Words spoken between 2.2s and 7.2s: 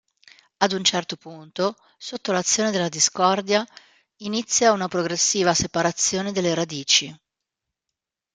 l'azione della Discordia, inizia una progressiva separazione delle radici.